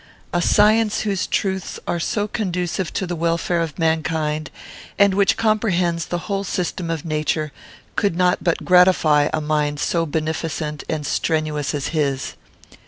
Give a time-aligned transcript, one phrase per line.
[0.33, 4.49] A science whose truths are so conducive to the welfare of mankind,
[4.97, 7.51] and which comprehends the whole system of nature,
[7.95, 12.33] could not but gratify a mind so beneficent and strenuous as his.